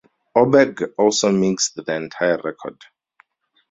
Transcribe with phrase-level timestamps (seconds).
[0.35, 2.85] Oberg also mixed the entire record.